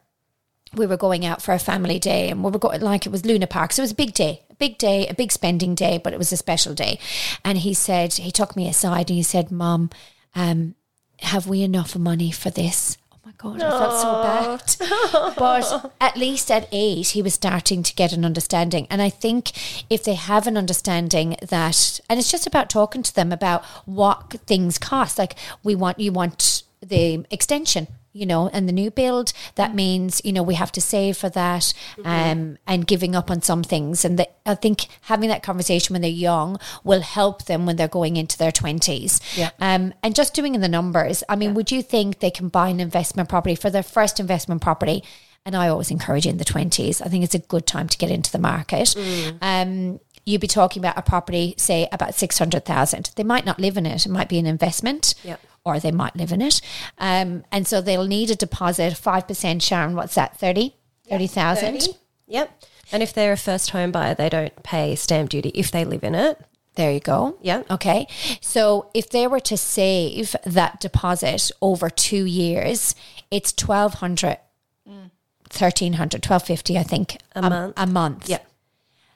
we 0.75 0.85
were 0.85 0.97
going 0.97 1.25
out 1.25 1.41
for 1.41 1.53
a 1.53 1.59
family 1.59 1.99
day 1.99 2.29
and 2.29 2.43
we 2.43 2.51
were 2.51 2.59
going 2.59 2.81
like 2.81 3.05
it 3.05 3.11
was 3.11 3.25
Luna 3.25 3.47
Park. 3.47 3.71
So 3.73 3.81
it 3.81 3.85
was 3.85 3.91
a 3.91 3.95
big 3.95 4.13
day, 4.13 4.43
a 4.49 4.55
big 4.55 4.77
day, 4.77 5.07
a 5.07 5.13
big 5.13 5.31
spending 5.31 5.75
day, 5.75 5.99
but 6.03 6.13
it 6.13 6.19
was 6.19 6.31
a 6.31 6.37
special 6.37 6.73
day. 6.73 6.99
And 7.45 7.59
he 7.59 7.73
said, 7.73 8.13
he 8.13 8.31
took 8.31 8.55
me 8.55 8.67
aside 8.67 9.09
and 9.09 9.17
he 9.17 9.23
said, 9.23 9.51
Mom, 9.51 9.89
um, 10.35 10.75
have 11.19 11.47
we 11.47 11.61
enough 11.61 11.95
money 11.95 12.31
for 12.31 12.49
this? 12.49 12.97
God, 13.37 13.61
I 13.61 13.69
felt 13.69 14.69
so 14.79 14.79
bad. 14.79 15.35
but 15.37 15.91
at 15.99 16.15
least 16.15 16.49
at 16.49 16.67
eight, 16.71 17.09
he 17.09 17.21
was 17.21 17.33
starting 17.33 17.83
to 17.83 17.93
get 17.93 18.13
an 18.13 18.23
understanding. 18.23 18.87
And 18.89 19.01
I 19.01 19.09
think 19.09 19.51
if 19.89 20.03
they 20.03 20.13
have 20.13 20.47
an 20.47 20.57
understanding 20.57 21.35
that, 21.41 21.99
and 22.09 22.19
it's 22.19 22.31
just 22.31 22.47
about 22.47 22.69
talking 22.69 23.03
to 23.03 23.13
them 23.13 23.31
about 23.31 23.65
what 23.85 24.31
things 24.45 24.77
cost, 24.77 25.17
like 25.17 25.35
we 25.63 25.75
want, 25.75 25.99
you 25.99 26.11
want 26.11 26.63
the 26.81 27.25
extension 27.31 27.87
you 28.13 28.25
know, 28.27 28.47
and 28.49 28.69
the 28.69 28.73
new 28.73 28.91
build, 28.91 29.33
that 29.55 29.73
means, 29.73 30.21
you 30.23 30.31
know, 30.31 30.43
we 30.43 30.53
have 30.53 30.71
to 30.73 30.81
save 30.81 31.17
for 31.17 31.29
that 31.29 31.73
um, 32.05 32.57
and 32.67 32.85
giving 32.85 33.15
up 33.15 33.31
on 33.31 33.41
some 33.41 33.63
things. 33.63 34.05
And 34.05 34.19
the, 34.19 34.29
I 34.45 34.55
think 34.55 34.87
having 35.01 35.29
that 35.29 35.41
conversation 35.41 35.93
when 35.93 36.01
they're 36.01 36.11
young 36.11 36.59
will 36.83 37.01
help 37.01 37.45
them 37.45 37.65
when 37.65 37.75
they're 37.75 37.87
going 37.87 38.15
into 38.15 38.37
their 38.37 38.51
20s. 38.51 39.19
Yeah. 39.35 39.49
Um, 39.59 39.93
and 40.03 40.15
just 40.15 40.35
doing 40.35 40.59
the 40.59 40.69
numbers, 40.69 41.23
I 41.27 41.35
mean, 41.35 41.55
would 41.55 41.71
you 41.71 41.81
think 41.81 42.19
they 42.19 42.31
can 42.31 42.49
buy 42.49 42.69
an 42.69 42.79
investment 42.79 43.29
property 43.29 43.55
for 43.55 43.71
their 43.71 43.83
first 43.83 44.19
investment 44.19 44.61
property? 44.61 45.03
And 45.45 45.55
I 45.55 45.67
always 45.67 45.91
encourage 45.91 46.25
in 46.25 46.37
the 46.37 46.45
20s. 46.45 47.01
I 47.05 47.09
think 47.09 47.23
it's 47.23 47.35
a 47.35 47.39
good 47.39 47.65
time 47.65 47.87
to 47.89 47.97
get 47.97 48.11
into 48.11 48.31
the 48.31 48.39
market. 48.39 48.95
Um, 49.41 49.99
you'd 50.25 50.39
be 50.39 50.47
talking 50.47 50.81
about 50.81 50.97
a 50.97 51.01
property, 51.01 51.53
say, 51.57 51.89
about 51.91 52.15
600,000. 52.15 53.11
They 53.15 53.23
might 53.23 53.45
not 53.45 53.59
live 53.59 53.75
in 53.75 53.85
it. 53.85 54.05
It 54.05 54.09
might 54.09 54.29
be 54.29 54.39
an 54.39 54.45
investment 54.45 55.15
Yep. 55.23 55.41
Or 55.65 55.79
they 55.79 55.91
might 55.91 56.15
live 56.15 56.31
in 56.31 56.41
it. 56.41 56.61
Um, 56.97 57.43
and 57.51 57.67
so 57.67 57.81
they'll 57.81 58.05
need 58.07 58.29
a 58.31 58.35
deposit, 58.35 58.93
5%, 58.93 59.61
Sharon, 59.61 59.95
what's 59.95 60.15
that, 60.15 60.37
30? 60.37 60.75
30,000? 61.09 61.87
Yep. 62.27 62.63
And 62.91 63.01
if 63.03 63.13
they're 63.13 63.33
a 63.33 63.37
first 63.37 63.71
home 63.71 63.91
buyer, 63.91 64.13
they 64.15 64.29
don't 64.29 64.61
pay 64.63 64.95
stamp 64.95 65.29
duty 65.29 65.49
if 65.55 65.71
they 65.71 65.85
live 65.85 66.03
in 66.03 66.15
it. 66.15 66.39
There 66.75 66.91
you 66.91 66.99
go. 66.99 67.37
Yeah. 67.41 67.63
Okay. 67.69 68.07
So 68.41 68.89
if 68.93 69.09
they 69.09 69.27
were 69.27 69.39
to 69.41 69.55
save 69.57 70.35
that 70.45 70.79
deposit 70.79 71.51
over 71.61 71.89
two 71.89 72.25
years, 72.25 72.95
it's 73.31 73.53
1200 73.55 74.37
1300 74.85 76.25
1250 76.25 76.79
I 76.79 76.83
think 76.83 77.17
A 77.35 77.41
month. 77.47 77.73
a 77.77 77.85
month 77.85 78.27
Yeah. 78.29 78.39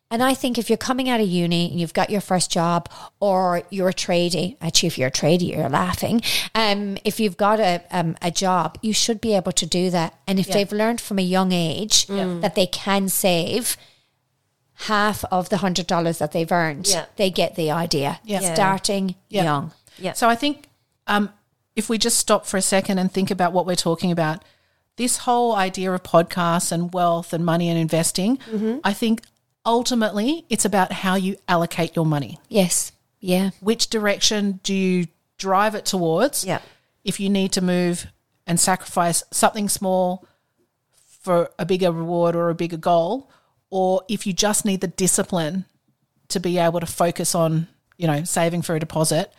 And 0.10 0.24
I 0.24 0.34
think 0.34 0.58
if 0.58 0.70
you're 0.70 0.78
coming 0.78 1.10
out 1.10 1.20
of 1.20 1.28
uni 1.28 1.70
and 1.70 1.80
you've 1.82 1.94
got 1.94 2.10
your 2.10 2.22
first 2.22 2.50
job 2.50 2.90
or 3.20 3.64
you're 3.70 3.90
a 3.90 3.94
tradie, 3.94 4.56
actually, 4.62 4.88
if 4.88 4.98
you're 4.98 5.10
a 5.10 5.12
tradie, 5.12 5.52
you're 5.54 5.68
laughing. 5.68 6.22
Um, 6.56 6.98
if 7.04 7.20
you've 7.20 7.36
got 7.36 7.60
a, 7.60 7.84
um, 7.92 8.16
a 8.22 8.32
job, 8.32 8.78
you 8.82 8.94
should 8.94 9.20
be 9.20 9.36
able 9.36 9.52
to 9.52 9.66
do 9.66 9.90
that. 9.90 10.14
And 10.26 10.40
if 10.40 10.48
they've 10.48 10.72
learned 10.72 11.02
from 11.02 11.20
a 11.20 11.24
young 11.24 11.52
age 11.52 12.08
that 12.08 12.56
they 12.56 12.68
can 12.68 13.10
save 13.10 13.76
half 14.82 15.26
of 15.26 15.50
the 15.50 15.58
hundred 15.58 15.88
dollars 15.88 16.20
that 16.20 16.32
they've 16.32 16.52
earned, 16.52 16.88
Yeah. 16.88 17.06
they 17.18 17.30
get 17.30 17.56
the 17.56 17.72
idea. 17.72 18.20
Yeah. 18.24 18.42
Yeah. 18.42 18.54
Starting 18.54 19.16
Yeah. 19.28 19.44
young. 19.44 19.72
Yeah. 19.98 20.14
So 20.14 20.30
I 20.30 20.36
think 20.36 20.68
um, 21.08 21.32
if 21.76 21.90
we 21.90 21.98
just 21.98 22.18
stop 22.18 22.46
for 22.46 22.56
a 22.58 22.62
second 22.62 22.98
and 23.00 23.12
think 23.12 23.30
about 23.32 23.52
what 23.54 23.66
we're 23.66 23.76
talking 23.76 24.12
about, 24.12 24.44
this 24.96 25.18
whole 25.20 25.56
idea 25.56 25.92
of 25.92 26.04
podcasts 26.04 26.72
and 26.72 26.94
wealth 26.94 27.34
and 27.34 27.44
money 27.46 27.70
and 27.70 27.78
investing, 27.78 28.40
I 28.84 28.94
think 28.94 29.22
ultimately 29.68 30.46
it's 30.50 30.66
about 30.66 30.92
how 30.92 31.16
you 31.16 31.36
allocate 31.48 31.96
your 31.96 32.06
money. 32.06 32.40
Yes. 32.50 32.94
Yeah. 33.20 33.52
Which 33.60 33.90
direction 33.90 34.60
do 34.64 34.74
you 34.74 35.08
drive 35.38 35.76
it 35.76 35.86
towards? 35.86 36.44
Yeah. 36.46 36.62
If 37.04 37.20
you 37.20 37.30
need 37.30 37.52
to 37.52 37.62
move 37.62 38.08
and 38.48 38.60
sacrifice 38.60 39.24
something 39.32 39.70
small 39.70 40.26
for 41.22 41.52
a 41.60 41.66
bigger 41.66 41.92
reward 41.92 42.36
or 42.36 42.50
a 42.50 42.56
bigger 42.56 42.78
goal, 42.78 43.30
or 43.70 44.04
if 44.08 44.26
you 44.26 44.32
just 44.32 44.64
need 44.66 44.80
the 44.82 44.88
discipline 44.88 45.66
to 46.30 46.40
be 46.40 46.58
able 46.58 46.80
to 46.80 46.86
focus 46.86 47.36
on, 47.36 47.68
you 47.98 48.08
know, 48.08 48.24
saving 48.24 48.62
for 48.62 48.76
a 48.76 48.80
deposit, 48.80 49.34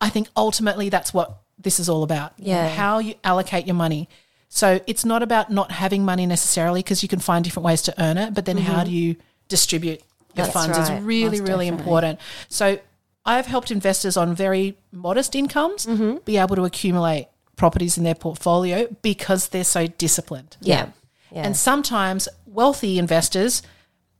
I 0.00 0.10
think 0.10 0.28
ultimately 0.36 0.88
that's 0.88 1.14
what 1.14 1.42
this 1.58 1.78
is 1.78 1.88
all 1.88 2.02
about. 2.02 2.32
Yeah. 2.38 2.68
How 2.68 2.98
you 2.98 3.14
allocate 3.22 3.66
your 3.66 3.76
money. 3.76 4.08
So 4.48 4.80
it's 4.86 5.04
not 5.04 5.22
about 5.22 5.50
not 5.50 5.70
having 5.70 6.04
money 6.04 6.26
necessarily 6.26 6.80
because 6.80 7.02
you 7.02 7.08
can 7.08 7.20
find 7.20 7.44
different 7.44 7.64
ways 7.64 7.82
to 7.82 8.02
earn 8.02 8.18
it, 8.18 8.34
but 8.34 8.44
then 8.44 8.58
how 8.58 8.78
mm-hmm. 8.78 8.86
do 8.86 8.92
you 8.92 9.16
distribute 9.48 10.00
your 10.34 10.46
That's 10.46 10.52
funds 10.52 10.78
right. 10.78 10.98
is 10.98 11.04
really, 11.04 11.40
Most 11.40 11.48
really 11.48 11.66
definitely. 11.66 11.68
important. 11.68 12.20
So 12.48 12.78
I've 13.24 13.46
helped 13.46 13.70
investors 13.70 14.16
on 14.16 14.34
very 14.34 14.76
modest 14.92 15.34
incomes 15.34 15.86
mm-hmm. 15.86 16.18
be 16.24 16.36
able 16.36 16.56
to 16.56 16.64
accumulate 16.64 17.28
properties 17.56 17.96
in 17.96 18.04
their 18.04 18.14
portfolio 18.14 18.86
because 19.02 19.48
they're 19.48 19.64
so 19.64 19.86
disciplined. 19.86 20.56
Yeah. 20.60 20.90
Yeah. 21.32 21.42
And 21.42 21.56
sometimes 21.56 22.28
wealthy 22.46 22.98
investors 22.98 23.62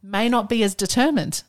may 0.03 0.29
not 0.29 0.49
be 0.49 0.63
as 0.63 0.75
determined 0.75 1.43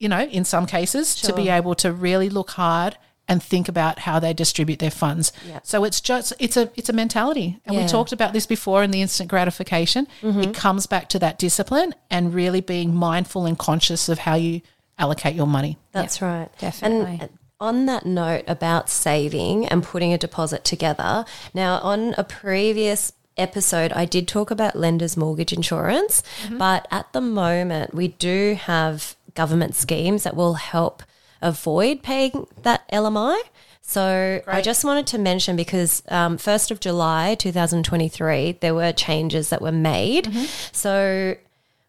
you 0.00 0.08
know, 0.08 0.22
in 0.22 0.44
some 0.44 0.66
cases, 0.66 1.14
to 1.14 1.34
be 1.34 1.50
able 1.50 1.74
to 1.76 1.92
really 1.92 2.30
look 2.30 2.50
hard 2.52 2.96
and 3.30 3.40
think 3.40 3.68
about 3.68 4.00
how 4.00 4.18
they 4.18 4.34
distribute 4.34 4.80
their 4.80 4.90
funds. 4.90 5.32
So 5.62 5.84
it's 5.84 6.00
just 6.00 6.32
it's 6.40 6.56
a 6.56 6.70
it's 6.74 6.88
a 6.88 6.92
mentality. 6.92 7.60
And 7.64 7.76
we 7.76 7.86
talked 7.86 8.12
about 8.12 8.32
this 8.32 8.44
before 8.44 8.82
in 8.82 8.90
the 8.90 9.00
instant 9.00 9.30
gratification. 9.30 10.08
Mm-hmm. 10.20 10.40
It 10.40 10.54
comes 10.54 10.86
back 10.86 11.08
to 11.10 11.18
that 11.20 11.38
discipline 11.38 11.94
and 12.10 12.34
really 12.34 12.60
being 12.60 12.92
mindful 12.92 13.46
and 13.46 13.56
conscious 13.56 14.08
of 14.08 14.18
how 14.18 14.34
you 14.34 14.62
allocate 14.98 15.36
your 15.36 15.46
money. 15.46 15.78
That's 15.92 16.20
right. 16.20 16.48
definitely. 16.58 17.18
And 17.20 17.22
uh, 17.22 17.28
on 17.60 17.86
that 17.86 18.04
note 18.04 18.44
about 18.48 18.90
saving 18.90 19.66
and 19.66 19.84
putting 19.84 20.12
a 20.12 20.18
deposit 20.18 20.64
together, 20.64 21.24
now 21.54 21.78
on 21.78 22.14
a 22.18 22.24
previous 22.24 23.12
episode, 23.36 23.92
I 23.92 24.06
did 24.06 24.26
talk 24.26 24.50
about 24.50 24.74
lenders' 24.74 25.16
mortgage 25.16 25.52
insurance, 25.52 26.24
mm-hmm. 26.42 26.58
but 26.58 26.88
at 26.90 27.12
the 27.12 27.20
moment, 27.20 27.94
we 27.94 28.08
do 28.08 28.58
have 28.60 29.14
government 29.34 29.76
schemes 29.76 30.24
that 30.24 30.34
will 30.34 30.54
help 30.54 31.04
avoid 31.42 32.02
paying 32.02 32.46
that 32.62 32.88
LMI. 32.90 33.38
So 33.82 34.40
I 34.46 34.60
just 34.60 34.84
wanted 34.84 35.08
to 35.08 35.18
mention 35.18 35.56
because 35.56 36.02
um, 36.08 36.36
1st 36.36 36.70
of 36.70 36.80
July 36.80 37.34
2023, 37.34 38.58
there 38.60 38.74
were 38.74 38.92
changes 38.92 39.50
that 39.50 39.60
were 39.60 39.72
made. 39.72 40.32
So 40.72 41.34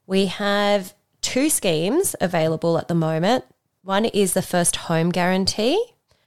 we 0.07 0.25
have 0.25 0.93
two 1.21 1.49
schemes 1.49 2.15
available 2.19 2.77
at 2.77 2.87
the 2.87 2.95
moment. 2.95 3.45
One 3.83 4.05
is 4.05 4.33
the 4.33 4.41
first 4.41 4.75
home 4.75 5.09
guarantee, 5.09 5.83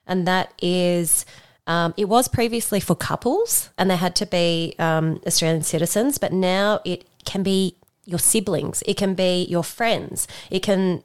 and 0.06 0.26
that 0.26 0.52
is. 0.62 1.24
Um, 1.66 1.94
it 1.96 2.10
was 2.10 2.28
previously 2.28 2.78
for 2.78 2.94
couples 2.94 3.70
and 3.78 3.90
they 3.90 3.96
had 3.96 4.14
to 4.16 4.26
be 4.26 4.74
um, 4.78 5.18
Australian 5.26 5.62
citizens, 5.62 6.18
but 6.18 6.30
now 6.30 6.80
it 6.84 7.06
can 7.24 7.42
be 7.42 7.76
your 8.04 8.18
siblings, 8.18 8.82
it 8.86 8.98
can 8.98 9.14
be 9.14 9.44
your 9.48 9.64
friends, 9.64 10.28
it 10.50 10.62
can, 10.62 11.02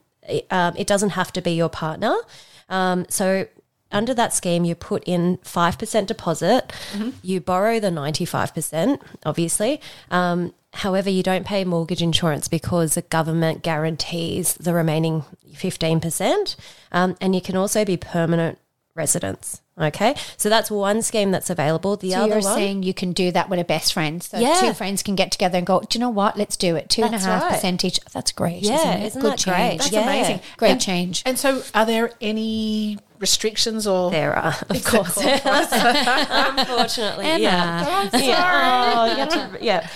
um, 0.50 0.74
it 0.77 0.88
doesn't 0.88 1.12
have 1.12 1.33
to 1.33 1.41
be 1.41 1.51
your 1.51 1.69
partner. 1.69 2.15
Um, 2.69 3.05
so 3.09 3.48
under 3.91 4.13
that 4.13 4.33
scheme, 4.33 4.65
you 4.65 4.75
put 4.75 5.03
in 5.05 5.38
5% 5.38 6.05
deposit, 6.05 6.71
you 7.24 7.41
borrow 7.41 7.79
the 7.79 7.89
95%, 7.89 9.01
obviously. 9.25 9.81
Um, 10.12 10.53
however, 10.74 11.09
you 11.09 11.24
don't 11.24 11.45
pay 11.45 11.65
mortgage 11.65 12.01
insurance 12.01 12.48
because 12.48 12.93
the 12.93 13.01
government 13.01 13.63
guarantees 13.63 14.53
the 14.55 14.74
remaining 14.74 15.24
15%. 15.53 16.55
Um, 16.91 17.15
and 17.19 17.33
you 17.33 17.41
can 17.41 17.55
also 17.55 17.83
be 17.83 17.98
permanent 17.98 18.59
residents. 19.00 19.62
Okay. 19.79 20.13
So 20.38 20.50
that's 20.50 20.70
one 20.70 21.01
scheme 21.01 21.32
that's 21.32 21.50
available. 21.50 21.96
The 21.96 22.12
So 22.12 22.18
other 22.20 22.27
you're 22.36 22.41
one. 22.41 22.53
saying 22.56 22.84
you 22.84 22.94
can 22.94 23.13
do 23.13 23.32
that 23.32 23.50
with 23.50 23.60
a 23.60 23.63
best 23.63 23.94
friend. 23.94 24.22
So 24.22 24.38
Yeah. 24.38 24.60
two 24.60 24.74
friends 24.74 25.01
can 25.01 25.15
get 25.15 25.32
together 25.32 25.58
and 25.58 25.65
go, 25.65 25.79
do 25.79 25.98
you 25.98 26.01
know 26.01 26.10
what? 26.10 26.38
Let's 26.38 26.58
do 26.58 26.75
it. 26.75 26.89
Two 26.89 27.01
and 27.03 27.10
a 27.10 27.18
That's 27.18 27.24
half 27.25 27.44
right. 27.44 27.53
percent 27.53 27.86
each. 27.86 28.00
That's 28.13 28.34
great. 28.34 28.62
Yeah, 28.62 28.75
isn't, 28.75 28.89
it? 28.89 29.06
isn't 29.08 29.22
Good 29.22 29.32
that 29.39 29.44
great? 29.46 29.56
change. 29.56 29.79
That's 29.82 29.91
Yeah. 29.94 30.01
amazing. 30.03 30.39
Great 30.58 30.72
And- 30.74 30.82
change. 30.82 31.24
And 31.25 31.39
so 31.39 31.63
are 31.74 31.86
there 31.86 32.12
any 32.20 33.00
restrictions 33.19 33.85
or 33.85 34.09
there 34.11 34.35
are, 34.35 34.55
of 34.69 34.83
course. 34.83 35.17
Unfortunately, 36.29 37.25
yeah. 37.41 38.07
Emma. 38.13 38.23
Yeah. 38.25 38.93
Oh, 38.95 39.05
you 39.17 39.25
to- 39.29 39.63
yeah. 39.63 39.88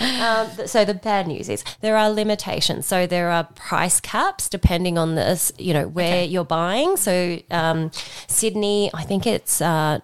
Um, 0.45 0.55
th- 0.55 0.69
so 0.69 0.85
the 0.85 0.93
bad 0.93 1.27
news 1.27 1.49
is 1.49 1.63
there 1.81 1.97
are 1.97 2.09
limitations. 2.11 2.85
So 2.85 3.07
there 3.07 3.29
are 3.29 3.45
price 3.55 3.99
caps 3.99 4.49
depending 4.49 4.97
on 4.97 5.15
this, 5.15 5.51
you 5.57 5.73
know, 5.73 5.87
where 5.87 6.23
you're 6.25 6.45
buying. 6.45 6.97
So 6.97 7.39
um, 7.51 7.91
Sydney, 8.27 8.91
I 8.93 9.03
think 9.03 9.25
it's. 9.25 9.61
Uh, 9.61 9.99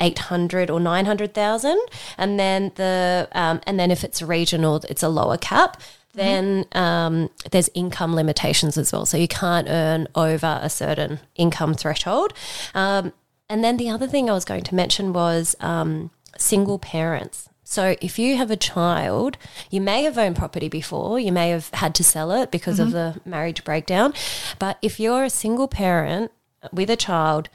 800 0.00 0.70
or 0.70 0.80
900,000 0.80 1.78
and 2.18 2.38
then 2.38 2.72
the 2.74 3.28
um, 3.30 3.60
and 3.64 3.78
then 3.78 3.92
if 3.92 4.02
it's 4.02 4.20
regional 4.20 4.82
it's 4.88 5.04
a 5.04 5.08
lower 5.08 5.36
cap 5.38 5.80
then 6.14 6.64
um, 6.72 7.28
there's 7.50 7.68
income 7.74 8.14
limitations 8.14 8.78
as 8.78 8.92
well 8.92 9.04
so 9.06 9.16
you 9.16 9.28
can't 9.28 9.66
earn 9.68 10.06
over 10.14 10.58
a 10.62 10.70
certain 10.70 11.20
income 11.36 11.74
threshold 11.74 12.32
um, 12.74 13.12
and 13.48 13.62
then 13.62 13.76
the 13.76 13.90
other 13.90 14.06
thing 14.06 14.30
I 14.30 14.32
was 14.32 14.44
going 14.44 14.64
to 14.64 14.74
mention 14.74 15.12
was 15.12 15.54
um, 15.60 16.10
single 16.38 16.78
parents. 16.78 17.48
So 17.62 17.94
if 18.00 18.18
you 18.18 18.36
have 18.36 18.50
a 18.50 18.56
child, 18.56 19.36
you 19.70 19.80
may 19.80 20.02
have 20.04 20.16
owned 20.18 20.36
property 20.36 20.68
before, 20.68 21.18
you 21.20 21.32
may 21.32 21.48
have 21.50 21.68
had 21.74 21.94
to 21.96 22.04
sell 22.04 22.30
it 22.32 22.50
because 22.50 22.78
of 22.78 22.92
the 22.92 23.20
marriage 23.24 23.64
breakdown. 23.64 24.12
But 24.58 24.78
if 24.82 24.98
you're 25.00 25.24
a 25.24 25.30
single 25.30 25.66
parent 25.68 26.30
with 26.72 26.88
a 26.90 26.96
child, 26.96 27.48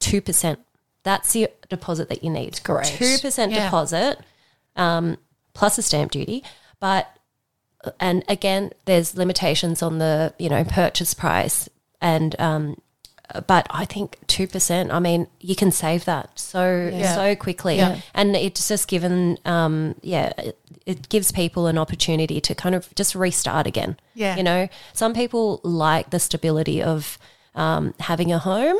2%, 0.00 0.56
that's 1.04 1.32
the 1.32 1.48
deposit 1.68 2.08
that 2.08 2.22
you 2.24 2.30
need. 2.30 2.60
great. 2.64 2.86
2% 2.86 3.50
Yeah. 3.52 3.64
deposit 3.64 4.18
um, 4.76 5.16
plus 5.54 5.78
a 5.78 5.82
stamp 5.82 6.10
duty. 6.12 6.42
But 6.80 7.08
and 8.00 8.24
again, 8.28 8.70
there's 8.84 9.16
limitations 9.16 9.82
on 9.82 9.98
the 9.98 10.34
you 10.38 10.48
know 10.48 10.64
purchase 10.64 11.14
price, 11.14 11.68
and 12.00 12.34
um, 12.40 12.80
but 13.46 13.66
I 13.70 13.84
think 13.84 14.18
two 14.26 14.46
percent. 14.46 14.92
I 14.92 14.98
mean, 15.00 15.26
you 15.40 15.54
can 15.56 15.70
save 15.72 16.04
that 16.04 16.38
so 16.38 16.90
Yeah. 16.92 17.14
so 17.14 17.34
quickly, 17.36 17.76
Yeah. 17.76 18.00
and 18.14 18.36
it's 18.36 18.68
just 18.68 18.88
given 18.88 19.38
um, 19.44 19.94
yeah. 20.02 20.32
It, 20.38 20.58
it 20.84 21.08
gives 21.08 21.30
people 21.30 21.68
an 21.68 21.78
opportunity 21.78 22.40
to 22.40 22.56
kind 22.56 22.74
of 22.74 22.92
just 22.96 23.14
restart 23.14 23.68
again. 23.68 23.96
Yeah. 24.14 24.36
You 24.36 24.42
know, 24.42 24.68
some 24.92 25.14
people 25.14 25.60
like 25.62 26.10
the 26.10 26.18
stability 26.18 26.82
of 26.82 27.18
um, 27.54 27.94
having 28.00 28.32
a 28.32 28.38
home, 28.38 28.78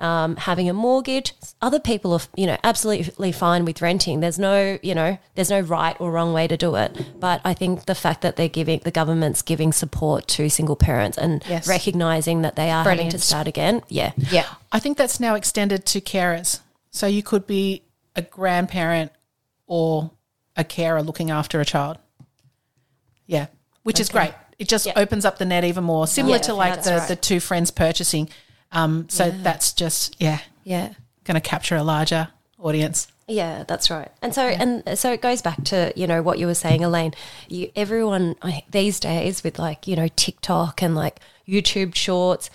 um, 0.00 0.36
having 0.36 0.68
a 0.68 0.72
mortgage. 0.72 1.34
Other 1.60 1.80
people 1.80 2.12
are, 2.12 2.20
you 2.36 2.46
know, 2.46 2.56
absolutely 2.62 3.32
fine 3.32 3.64
with 3.64 3.82
renting. 3.82 4.20
There's 4.20 4.38
no, 4.38 4.78
you 4.82 4.94
know, 4.94 5.18
there's 5.34 5.50
no 5.50 5.60
right 5.60 5.96
or 6.00 6.12
wrong 6.12 6.32
way 6.32 6.46
to 6.46 6.56
do 6.56 6.76
it. 6.76 6.96
But 7.18 7.40
I 7.44 7.52
think 7.54 7.86
the 7.86 7.94
fact 7.94 8.22
that 8.22 8.36
they're 8.36 8.48
giving, 8.48 8.80
the 8.84 8.90
government's 8.92 9.42
giving 9.42 9.72
support 9.72 10.28
to 10.28 10.48
single 10.48 10.76
parents 10.76 11.18
and 11.18 11.42
Yes. 11.48 11.66
recognizing 11.66 12.42
that 12.42 12.54
they 12.56 12.70
are 12.70 12.84
having 12.84 13.10
to 13.10 13.18
start 13.18 13.48
again. 13.48 13.82
Yeah. 13.88 14.12
Yeah. 14.30 14.46
I 14.70 14.78
think 14.78 14.98
that's 14.98 15.18
now 15.18 15.34
extended 15.34 15.84
to 15.86 16.00
carers. 16.00 16.60
So 16.90 17.06
you 17.06 17.22
could 17.22 17.46
be 17.46 17.82
a 18.14 18.22
grandparent 18.22 19.12
or 19.66 20.12
a 20.56 20.64
carer 20.64 21.02
looking 21.02 21.30
after 21.30 21.60
a 21.60 21.64
child. 21.64 21.98
Yeah, 23.26 23.46
which 23.82 24.00
is 24.00 24.08
great. 24.08 24.32
It 24.58 24.68
just 24.68 24.86
Yeah. 24.86 24.94
opens 24.96 25.24
up 25.24 25.38
the 25.38 25.44
net 25.44 25.64
even 25.64 25.84
more, 25.84 26.06
similar 26.06 26.36
Yeah, 26.36 26.42
to 26.42 26.54
like 26.54 26.82
the, 26.82 26.96
right. 26.96 27.08
the 27.08 27.16
two 27.16 27.40
friends 27.40 27.70
purchasing. 27.70 28.28
Um, 28.72 29.08
so 29.08 29.30
that's 29.30 29.72
just, 29.72 30.16
yeah, 30.20 30.40
Yeah. 30.64 30.92
going 31.24 31.34
to 31.36 31.40
capture 31.40 31.76
a 31.76 31.82
larger 31.82 32.28
audience. 32.58 33.08
Yeah, 33.26 33.64
that's 33.68 33.90
right. 33.90 34.10
And 34.22 34.34
so 34.34 34.42
and 34.42 34.98
so 34.98 35.12
it 35.12 35.20
goes 35.20 35.42
back 35.42 35.62
to, 35.64 35.92
you 35.94 36.06
know, 36.06 36.22
what 36.22 36.38
you 36.38 36.46
were 36.46 36.54
saying, 36.54 36.82
Elaine. 36.82 37.12
You 37.48 37.70
everyone 37.76 38.36
these 38.70 38.98
days 38.98 39.44
with 39.44 39.58
like, 39.58 39.86
you 39.86 39.96
know, 39.96 40.08
TikTok 40.16 40.82
and 40.82 40.94
like 40.94 41.20
YouTube 41.46 41.94
shorts, 41.94 42.48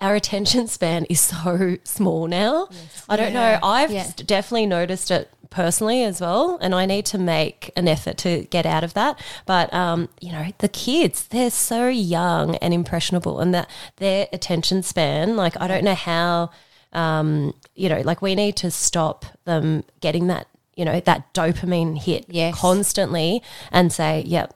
our 0.00 0.14
attention 0.14 0.66
span 0.68 1.04
is 1.06 1.20
so 1.20 1.76
small 1.84 2.26
now. 2.28 2.68
I 3.08 3.16
don't 3.16 3.32
know. 3.32 3.58
I've 3.62 3.90
Yeah. 3.90 4.10
definitely 4.16 4.66
noticed 4.66 5.10
it 5.10 5.30
personally 5.50 6.02
as 6.04 6.20
well, 6.20 6.58
and 6.60 6.74
I 6.74 6.84
need 6.86 7.06
to 7.06 7.18
make 7.18 7.70
an 7.74 7.88
effort 7.88 8.18
to 8.18 8.44
get 8.50 8.66
out 8.66 8.84
of 8.84 8.94
that. 8.94 9.18
But 9.46 9.72
um, 9.72 10.08
you 10.20 10.30
know, 10.30 10.52
the 10.58 10.68
kids, 10.68 11.26
they're 11.28 11.50
so 11.50 11.88
young 11.88 12.56
and 12.56 12.72
impressionable, 12.74 13.40
and 13.40 13.52
that 13.54 13.68
their 13.96 14.28
attention 14.32 14.82
span, 14.82 15.36
like 15.36 15.60
I 15.60 15.66
don't 15.66 15.84
know 15.84 15.94
how 15.94 16.50
um, 16.92 17.54
you 17.74 17.88
know, 17.88 18.00
like 18.00 18.22
we 18.22 18.34
need 18.34 18.56
to 18.56 18.70
stop 18.70 19.26
them 19.44 19.84
getting 20.00 20.26
that, 20.28 20.46
you 20.74 20.84
know, 20.86 21.00
that 21.00 21.32
dopamine 21.34 21.98
hit 21.98 22.24
Yes. 22.28 22.54
constantly 22.58 23.42
and 23.70 23.92
say, 23.92 24.22
yep, 24.26 24.54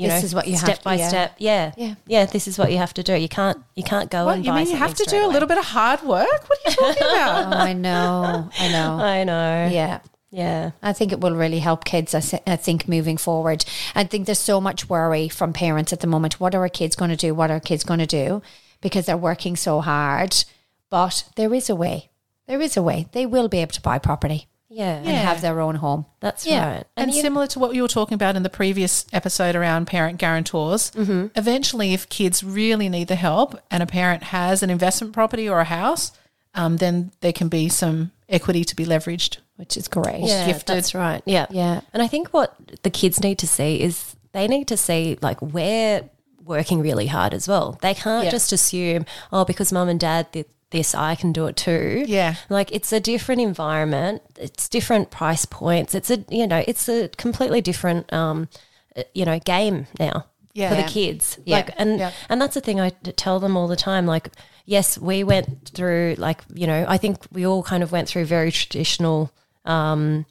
you 0.00 0.08
This 0.08 0.22
know, 0.22 0.26
is 0.26 0.34
what 0.34 0.46
you 0.46 0.54
have 0.54 0.60
step 0.64 0.78
to- 0.78 0.84
by 0.84 0.94
yeah. 0.94 1.08
step. 1.08 1.34
Yeah. 1.38 1.72
Yeah. 1.76 1.94
Yeah. 2.06 2.24
This 2.26 2.48
is 2.48 2.58
what 2.58 2.72
you 2.72 2.78
have 2.78 2.94
to 2.94 3.02
do. 3.02 3.14
You 3.14 3.28
can't, 3.28 3.58
you 3.76 3.82
can't 3.82 4.10
go 4.10 4.24
What, 4.24 4.36
and 4.36 4.46
you 4.46 4.52
mean 4.52 4.66
you 4.68 4.76
have 4.76 4.94
to 4.94 5.04
do 5.04 5.26
a 5.26 5.28
little 5.28 5.46
bit 5.48 5.58
of 5.58 5.64
hard 5.66 6.00
work? 6.02 6.48
What 6.48 6.58
are 6.64 6.70
you 6.70 6.76
talking 6.76 7.06
about? 7.10 7.52
Oh, 7.52 7.56
I 7.58 7.72
know. 7.74 8.48
I 8.58 8.68
know. 8.72 8.90
I 9.16 9.24
know. 9.24 9.68
Yeah. 9.70 10.00
Yeah. 10.30 10.70
I 10.82 10.92
think 10.92 11.12
it 11.12 11.20
will 11.20 11.34
really 11.34 11.58
help 11.58 11.84
kids. 11.84 12.14
I, 12.14 12.22
I 12.46 12.56
think 12.56 12.88
moving 12.88 13.16
forward, 13.18 13.64
I 13.94 14.04
think 14.04 14.26
there's 14.26 14.38
so 14.38 14.60
much 14.60 14.88
worry 14.88 15.28
from 15.28 15.52
parents 15.52 15.92
at 15.92 16.00
the 16.00 16.06
moment. 16.06 16.40
What 16.40 16.54
are 16.54 16.60
our 16.62 16.68
kids 16.68 16.96
going 16.96 17.10
to 17.10 17.16
do? 17.16 17.34
What 17.34 17.50
are 17.50 17.54
our 17.54 17.60
kids 17.60 17.84
going 17.84 18.00
to 18.00 18.06
do? 18.06 18.40
Because 18.80 19.06
they're 19.06 19.16
working 19.18 19.56
so 19.56 19.80
hard. 19.80 20.44
But 20.88 21.24
there 21.36 21.52
is 21.52 21.68
a 21.68 21.74
way. 21.76 22.08
There 22.46 22.60
is 22.60 22.76
a 22.76 22.82
way. 22.82 23.06
They 23.12 23.26
will 23.26 23.48
be 23.48 23.58
able 23.58 23.72
to 23.72 23.82
buy 23.82 23.98
property 23.98 24.46
Yeah. 24.72 24.94
and 24.98 25.06
have 25.08 25.40
their 25.42 25.60
own 25.60 25.74
home. 25.74 26.06
That's 26.20 26.46
Yeah. 26.46 26.74
right. 26.76 26.84
And, 26.96 27.12
you- 27.12 27.20
similar 27.22 27.46
to 27.48 27.58
what 27.58 27.74
you 27.74 27.82
were 27.82 27.88
talking 27.88 28.14
about 28.14 28.36
in 28.36 28.42
the 28.44 28.48
previous 28.48 29.04
episode 29.12 29.56
around 29.56 29.86
parent 29.88 30.18
guarantors, 30.18 30.90
Mm-hmm. 30.92 31.26
eventually, 31.34 31.92
if 31.92 32.08
kids 32.08 32.44
really 32.44 32.88
need 32.88 33.08
the 33.08 33.16
help 33.16 33.60
and 33.70 33.82
a 33.82 33.86
parent 33.86 34.22
has 34.24 34.62
an 34.62 34.70
investment 34.70 35.12
property 35.12 35.48
or 35.48 35.58
a 35.60 35.64
house, 35.64 36.12
um, 36.54 36.76
then 36.76 37.10
there 37.20 37.32
can 37.32 37.48
be 37.48 37.68
some 37.68 38.12
equity 38.28 38.64
to 38.64 38.76
be 38.76 38.84
leveraged. 38.86 39.38
which 39.56 39.76
is 39.76 39.88
great. 39.88 40.20
yeah, 40.22 40.46
gifted. 40.46 40.74
That's 40.76 40.94
right. 40.94 41.20
Yeah. 41.26 41.44
Yeah. 41.50 41.82
And 41.92 42.02
I 42.02 42.06
think 42.06 42.28
what 42.28 42.54
the 42.82 42.88
kids 42.88 43.20
need 43.22 43.36
to 43.40 43.46
see 43.46 43.82
is 43.82 44.16
they 44.32 44.48
need 44.48 44.68
to 44.68 44.76
see 44.78 45.18
like 45.20 45.42
we're 45.42 46.08
working 46.42 46.80
really 46.80 47.08
hard 47.08 47.34
as 47.34 47.46
well. 47.46 47.78
They 47.82 47.92
can't 47.92 48.24
Yeah. 48.24 48.30
just 48.30 48.52
assume, 48.54 49.04
oh, 49.30 49.44
because 49.44 49.70
mum 49.70 49.90
and 49.90 50.00
dad 50.00 50.28
this, 50.70 50.94
I 50.94 51.14
can 51.14 51.32
do 51.32 51.46
it 51.46 51.56
too. 51.56 52.04
Yeah. 52.06 52.34
Like 52.48 52.70
it's 52.72 52.92
a 52.92 53.00
different 53.00 53.40
environment. 53.40 54.22
It's 54.38 54.68
different 54.68 55.10
price 55.10 55.44
points. 55.44 55.94
It's 55.94 56.10
a 56.10 56.24
you 56.28 56.46
know, 56.46 56.62
it's 56.66 56.88
a 56.88 57.08
completely 57.08 57.60
different 57.60 58.12
um 58.12 58.48
uh, 58.96 59.02
you 59.14 59.24
know, 59.24 59.38
game 59.40 59.86
now. 59.98 60.26
Yeah. 60.52 60.70
For 60.70 60.74
Yeah. 60.76 60.82
the 60.82 60.88
kids. 60.88 61.38
Yeah. 61.44 61.56
Like 61.56 61.70
and 61.76 61.98
Yeah. 61.98 62.12
and 62.28 62.40
that's 62.40 62.54
the 62.54 62.60
thing 62.60 62.80
I 62.80 62.90
tell 62.90 63.40
them 63.40 63.56
all 63.56 63.68
the 63.68 63.76
time. 63.76 64.06
Like 64.06 64.30
yes, 64.64 64.96
we 64.98 65.24
went 65.24 65.68
through 65.74 66.14
like 66.18 66.40
you 66.54 66.66
know, 66.66 66.84
I 66.88 66.96
think 66.98 67.18
we 67.32 67.46
all 67.46 67.62
kind 67.62 67.82
of 67.82 67.90
went 67.92 68.08
through 68.08 68.24
very 68.26 68.52
traditional, 68.52 69.30
um, 69.64 70.26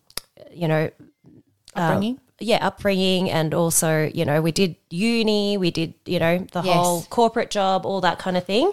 you 0.52 0.68
know, 0.68 0.90
Upbringing. 1.76 2.20
Yeah, 2.40 2.66
upbringing, 2.66 3.30
and 3.30 3.54
also 3.54 4.10
you 4.14 4.26
know 4.26 4.42
we 4.42 4.52
did 4.52 4.76
uni, 4.90 5.58
we 5.58 5.70
did 5.72 5.94
you 6.06 6.20
know 6.20 6.40
the 6.52 6.62
Yes. 6.64 6.76
whole 6.76 7.04
corporate 7.10 7.50
job, 7.52 7.86
all 7.86 8.02
that 8.02 8.20
kind 8.20 8.36
of 8.38 8.46
thing, 8.46 8.72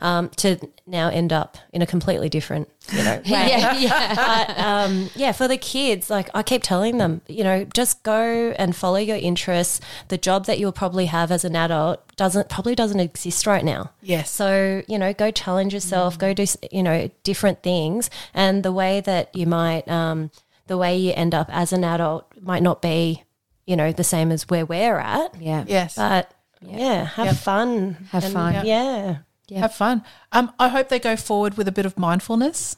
um, 0.00 0.28
to 0.36 0.56
now 0.86 1.08
end 1.08 1.32
up 1.32 1.58
in 1.72 1.82
a 1.82 1.86
completely 1.86 2.28
different 2.28 2.68
you 2.90 3.02
know. 3.04 3.16
way. 3.16 3.22
Yeah, 3.26 3.76
yeah. 3.76 4.14
but 4.14 4.58
um, 4.58 5.10
yeah, 5.14 5.32
for 5.32 5.46
the 5.48 5.58
kids, 5.58 6.08
like 6.08 6.30
I 6.34 6.42
keep 6.42 6.62
telling 6.62 6.96
them, 6.98 7.20
you 7.28 7.44
know, 7.44 7.64
just 7.64 8.02
go 8.02 8.54
and 8.58 8.74
follow 8.74 8.96
your 8.96 9.16
interests. 9.18 9.80
The 10.08 10.16
job 10.18 10.46
that 10.46 10.58
you'll 10.58 10.72
probably 10.72 11.06
have 11.06 11.30
as 11.30 11.44
an 11.44 11.54
adult 11.54 12.00
doesn't 12.16 12.48
probably 12.48 12.74
doesn't 12.74 13.00
exist 13.00 13.46
right 13.46 13.64
now. 13.64 13.90
Yes. 14.00 14.30
So 14.30 14.82
you 14.88 14.98
know, 14.98 15.12
go 15.12 15.30
challenge 15.30 15.74
yourself. 15.74 16.18
Go 16.18 16.32
do 16.32 16.46
you 16.72 16.82
know 16.82 17.10
different 17.24 17.62
things, 17.62 18.08
and 18.32 18.62
the 18.62 18.72
way 18.72 19.00
that 19.02 19.34
you 19.36 19.46
might, 19.46 19.86
um, 19.88 20.30
the 20.68 20.78
way 20.78 20.96
you 20.96 21.12
end 21.14 21.34
up 21.34 21.48
as 21.50 21.72
an 21.72 21.82
adult 21.84 22.26
might 22.40 22.62
not 22.62 22.80
be, 22.80 23.24
you 23.66 23.76
know, 23.76 23.92
the 23.92 24.04
same 24.04 24.30
as 24.30 24.48
where 24.48 24.64
we're 24.64 24.98
at. 24.98 25.34
yeah. 25.40 25.64
Yes. 25.66 25.96
But 25.96 26.30
yeah, 26.60 27.04
have 27.06 27.38
fun. 27.38 28.06
Have 28.12 28.24
And, 28.24 28.32
fun. 28.32 28.66
Yeah. 28.66 29.18
Have 29.56 29.74
fun. 29.74 30.02
Um, 30.32 30.52
I 30.58 30.68
hope 30.68 30.88
they 30.90 30.98
go 30.98 31.16
forward 31.16 31.56
with 31.56 31.66
a 31.68 31.72
bit 31.72 31.86
of 31.86 31.98
mindfulness. 31.98 32.76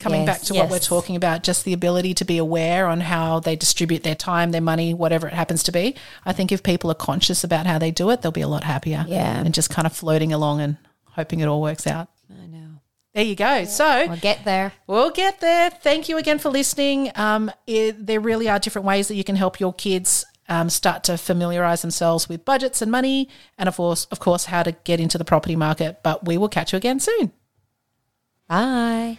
Coming 0.00 0.22
Yes. 0.24 0.38
back 0.38 0.46
to 0.48 0.54
what 0.54 0.70
we're 0.70 0.78
talking 0.78 1.14
about, 1.14 1.42
just 1.42 1.64
the 1.66 1.74
ability 1.74 2.14
to 2.14 2.24
be 2.24 2.38
aware 2.38 2.86
on 2.86 3.00
how 3.02 3.38
they 3.38 3.54
distribute 3.54 4.02
their 4.02 4.14
time, 4.14 4.50
their 4.50 4.62
money, 4.62 4.94
whatever 4.94 5.26
it 5.28 5.34
happens 5.34 5.62
to 5.64 5.72
be. 5.72 5.94
I 6.24 6.32
think 6.32 6.50
if 6.50 6.62
people 6.62 6.90
are 6.90 6.94
conscious 6.94 7.44
about 7.44 7.66
how 7.66 7.78
they 7.78 7.90
do 7.90 8.08
it, 8.08 8.22
they'll 8.22 8.32
be 8.32 8.40
a 8.40 8.48
lot 8.48 8.64
happier. 8.64 9.04
Yeah. 9.06 9.38
And 9.40 9.52
just 9.52 9.68
kind 9.68 9.84
of 9.86 9.92
floating 9.92 10.32
along 10.32 10.62
and 10.62 10.78
hoping 11.04 11.40
it 11.40 11.46
all 11.46 11.60
works 11.60 11.86
out. 11.86 12.08
There 13.14 13.24
you 13.24 13.34
go. 13.34 13.64
So 13.64 14.06
We'll 14.08 14.16
get 14.18 14.44
there. 14.44 14.72
We'll 14.86 15.10
get 15.10 15.40
there. 15.40 15.70
Thank 15.70 16.08
you 16.08 16.16
again 16.16 16.38
for 16.38 16.48
listening. 16.48 17.10
Um, 17.16 17.50
it, 17.66 18.06
there 18.06 18.20
really 18.20 18.48
are 18.48 18.58
different 18.58 18.86
ways 18.86 19.08
that 19.08 19.16
you 19.16 19.24
can 19.24 19.36
help 19.36 19.58
your 19.58 19.72
kids 19.72 20.24
um, 20.48 20.68
start 20.70 21.04
to 21.04 21.16
familiarize 21.16 21.82
themselves 21.82 22.28
with 22.28 22.44
budgets 22.44 22.82
and 22.82 22.90
money, 22.90 23.28
and 23.56 23.68
of 23.68 23.76
course, 23.76 24.06
of 24.06 24.20
course, 24.20 24.46
how 24.46 24.62
to 24.62 24.72
get 24.72 25.00
into 25.00 25.16
the 25.16 25.24
property 25.24 25.56
market. 25.56 26.00
But 26.02 26.26
we 26.26 26.36
will 26.38 26.48
catch 26.48 26.72
you 26.72 26.76
again 26.76 27.00
soon. 27.00 27.32
Bye. 28.48 29.18